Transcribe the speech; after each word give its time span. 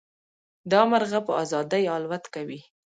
دا 0.71 0.81
مرغه 0.91 1.19
په 1.27 1.31
ازادۍ 1.43 1.83
الوت 1.95 2.23
کوي. 2.33 2.59